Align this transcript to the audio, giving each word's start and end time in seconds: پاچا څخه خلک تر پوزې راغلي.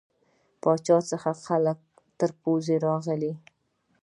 پاچا 0.61 0.97
څخه 1.11 1.31
خلک 1.45 1.79
تر 2.19 2.29
پوزې 2.41 2.75
راغلي. 2.85 3.33